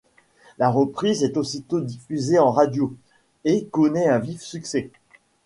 [0.57, 2.95] La reprise est aussitôt diffusée en radio
[3.45, 4.89] et connaît un vif succès.